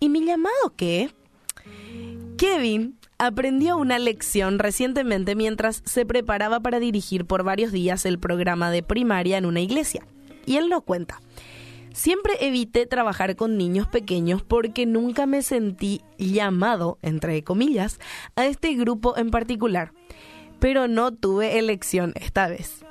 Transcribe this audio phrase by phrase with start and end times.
[0.00, 1.10] ¿Y mi llamado qué?
[2.38, 8.70] Kevin aprendió una lección recientemente mientras se preparaba para dirigir por varios días el programa
[8.70, 10.06] de primaria en una iglesia.
[10.46, 11.20] Y él lo cuenta.
[11.92, 17.98] Siempre evité trabajar con niños pequeños porque nunca me sentí llamado, entre comillas,
[18.36, 19.92] a este grupo en particular.
[20.60, 22.84] Pero no tuve elección esta vez.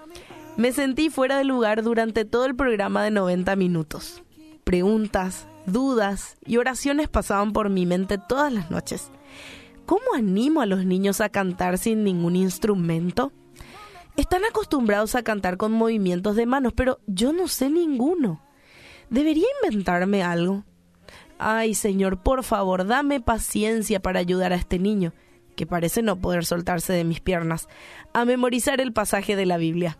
[0.60, 4.24] Me sentí fuera de lugar durante todo el programa de 90 minutos.
[4.66, 9.10] Preguntas, dudas y oraciones pasaban por mi mente todas las noches.
[9.86, 13.32] ¿Cómo animo a los niños a cantar sin ningún instrumento?
[14.18, 18.44] Están acostumbrados a cantar con movimientos de manos, pero yo no sé ninguno.
[19.10, 20.66] ¿Debería inventarme algo?
[21.38, 25.14] Ay, Señor, por favor, dame paciencia para ayudar a este niño,
[25.56, 27.70] que parece no poder soltarse de mis piernas,
[28.12, 29.98] a memorizar el pasaje de la Biblia.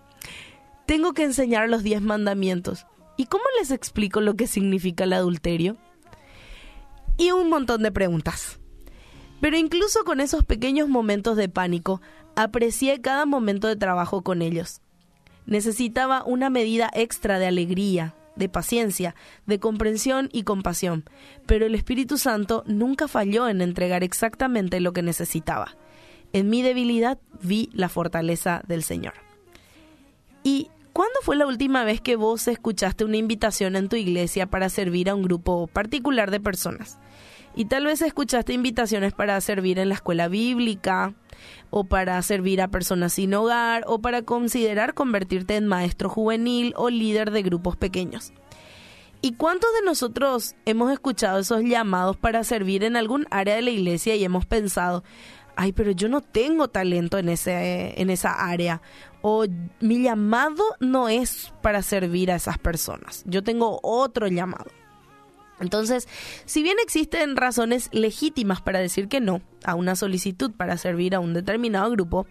[0.90, 2.88] Tengo que enseñar los diez mandamientos.
[3.16, 5.78] ¿Y cómo les explico lo que significa el adulterio?
[7.16, 8.60] Y un montón de preguntas.
[9.40, 12.02] Pero incluso con esos pequeños momentos de pánico,
[12.36, 14.82] aprecié cada momento de trabajo con ellos.
[15.46, 19.14] Necesitaba una medida extra de alegría, de paciencia,
[19.46, 21.06] de comprensión y compasión,
[21.46, 25.78] pero el Espíritu Santo nunca falló en entregar exactamente lo que necesitaba.
[26.34, 29.14] En mi debilidad vi la fortaleza del Señor.
[30.44, 34.68] ¿Y cuándo fue la última vez que vos escuchaste una invitación en tu iglesia para
[34.68, 37.00] servir a un grupo particular de personas?
[37.56, 41.14] Y tal vez escuchaste invitaciones para servir en la escuela bíblica,
[41.70, 46.90] o para servir a personas sin hogar, o para considerar convertirte en maestro juvenil o
[46.90, 48.34] líder de grupos pequeños.
[49.22, 53.70] ¿Y cuántos de nosotros hemos escuchado esos llamados para servir en algún área de la
[53.70, 55.06] iglesia y hemos pensado,
[55.56, 58.82] ay, pero yo no tengo talento en, ese, en esa área?
[59.22, 59.46] O
[59.80, 64.72] mi llamado no es para servir a esas personas, yo tengo otro llamado.
[65.60, 66.08] Entonces,
[66.46, 71.20] si bien existen razones legítimas para decir que no a una solicitud para servir a
[71.20, 72.28] un determinado grupo,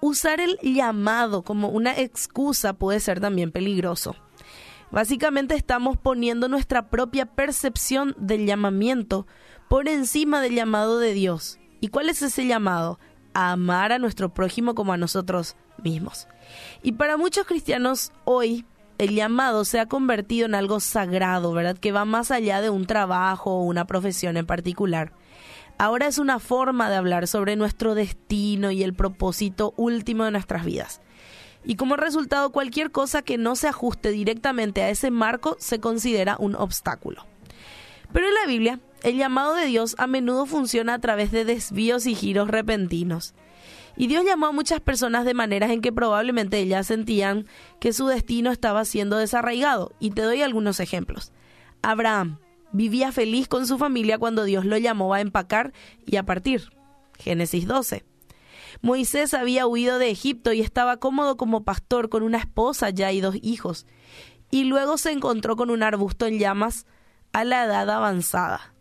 [0.00, 4.16] usar el llamado como una excusa puede ser también peligroso.
[4.90, 9.26] Básicamente estamos poniendo nuestra propia percepción del llamamiento
[9.68, 11.58] por encima del llamado de Dios.
[11.82, 13.00] ¿Y cuál es ese llamado?
[13.34, 16.28] A amar a nuestro prójimo como a nosotros mismos.
[16.80, 18.64] Y para muchos cristianos hoy
[18.98, 21.76] el llamado se ha convertido en algo sagrado, ¿verdad?
[21.76, 25.12] Que va más allá de un trabajo o una profesión en particular.
[25.76, 30.64] Ahora es una forma de hablar sobre nuestro destino y el propósito último de nuestras
[30.64, 31.00] vidas.
[31.64, 36.36] Y como resultado, cualquier cosa que no se ajuste directamente a ese marco se considera
[36.38, 37.26] un obstáculo.
[38.12, 42.06] Pero en la Biblia, el llamado de Dios a menudo funciona a través de desvíos
[42.06, 43.34] y giros repentinos.
[43.96, 47.46] Y Dios llamó a muchas personas de maneras en que probablemente ellas sentían
[47.78, 49.92] que su destino estaba siendo desarraigado.
[50.00, 51.32] Y te doy algunos ejemplos.
[51.82, 52.38] Abraham
[52.72, 55.72] vivía feliz con su familia cuando Dios lo llamó a empacar
[56.06, 56.70] y a partir.
[57.18, 58.04] Génesis 12.
[58.80, 63.20] Moisés había huido de Egipto y estaba cómodo como pastor con una esposa ya y
[63.20, 63.86] dos hijos.
[64.50, 66.86] Y luego se encontró con un arbusto en llamas
[67.32, 68.71] a la edad avanzada.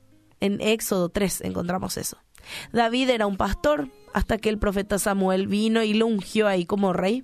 [0.41, 2.17] En Éxodo 3 encontramos eso.
[2.73, 6.91] David era un pastor hasta que el profeta Samuel vino y lo ungió ahí como
[6.93, 7.23] rey.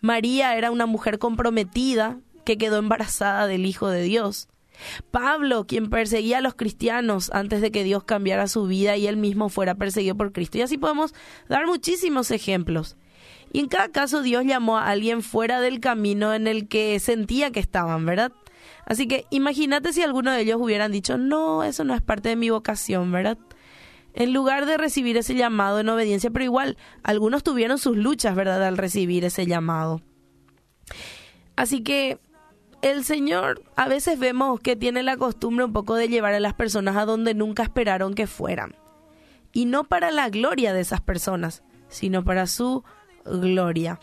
[0.00, 4.48] María era una mujer comprometida que quedó embarazada del Hijo de Dios.
[5.10, 9.16] Pablo, quien perseguía a los cristianos antes de que Dios cambiara su vida y él
[9.16, 10.58] mismo fuera perseguido por Cristo.
[10.58, 11.14] Y así podemos
[11.48, 12.96] dar muchísimos ejemplos.
[13.52, 17.50] Y en cada caso Dios llamó a alguien fuera del camino en el que sentía
[17.50, 18.32] que estaban, ¿verdad?
[18.86, 22.36] Así que imagínate si alguno de ellos hubieran dicho, no, eso no es parte de
[22.36, 23.38] mi vocación, ¿verdad?
[24.14, 28.62] En lugar de recibir ese llamado en obediencia, pero igual algunos tuvieron sus luchas, ¿verdad?,
[28.64, 30.02] al recibir ese llamado.
[31.56, 32.18] Así que
[32.82, 36.54] el Señor a veces vemos que tiene la costumbre un poco de llevar a las
[36.54, 38.74] personas a donde nunca esperaron que fueran.
[39.52, 42.84] Y no para la gloria de esas personas, sino para su
[43.24, 44.00] gloria.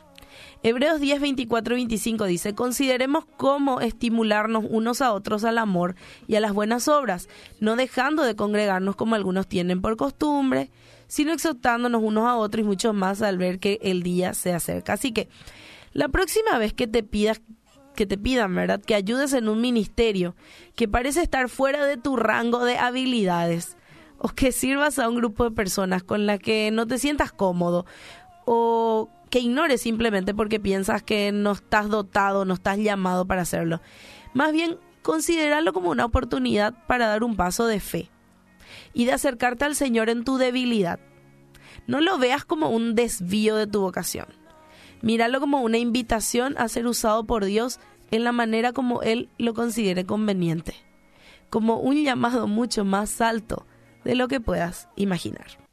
[0.63, 5.95] Hebreos 10, 24 y 25 dice, consideremos cómo estimularnos unos a otros al amor
[6.27, 10.69] y a las buenas obras, no dejando de congregarnos como algunos tienen por costumbre,
[11.07, 14.93] sino exhortándonos unos a otros y muchos más al ver que el día se acerca.
[14.93, 15.29] Así que
[15.93, 17.41] la próxima vez que te pidas
[17.95, 18.79] que te pidan, ¿verdad?
[18.79, 20.33] Que ayudes en un ministerio
[20.75, 23.75] que parece estar fuera de tu rango de habilidades
[24.17, 27.85] o que sirvas a un grupo de personas con la que no te sientas cómodo
[28.51, 33.79] o que ignores simplemente porque piensas que no estás dotado, no estás llamado para hacerlo.
[34.33, 38.09] Más bien, considerarlo como una oportunidad para dar un paso de fe
[38.91, 40.99] y de acercarte al Señor en tu debilidad.
[41.85, 44.25] No lo veas como un desvío de tu vocación.
[45.03, 47.79] Míralo como una invitación a ser usado por Dios
[48.09, 50.73] en la manera como Él lo considere conveniente,
[51.51, 53.67] como un llamado mucho más alto
[54.03, 55.68] de lo que puedas imaginar.